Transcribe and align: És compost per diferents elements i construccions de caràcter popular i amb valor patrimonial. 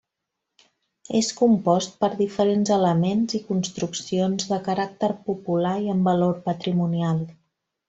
És 1.19 1.27
compost 1.41 1.93
per 2.05 2.09
diferents 2.21 2.71
elements 2.77 3.37
i 3.41 3.43
construccions 3.51 4.49
de 4.55 4.59
caràcter 4.71 5.11
popular 5.29 5.75
i 5.87 5.93
amb 5.95 6.11
valor 6.13 6.37
patrimonial. 6.51 7.25